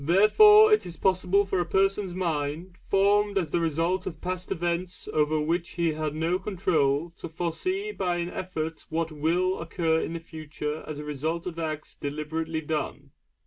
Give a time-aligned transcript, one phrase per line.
[0.03, 5.07] Therefore it is possible for a person's mind, formed as the result of past events
[5.13, 10.13] over which he had no control, to foresee by an effort what will occur in
[10.13, 13.11] the future as the result of acts deliberately done.